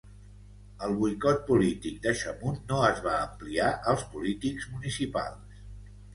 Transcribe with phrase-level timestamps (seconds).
[0.85, 5.63] El boicot polític de Chamoun no es va ampliar als polítics municipals.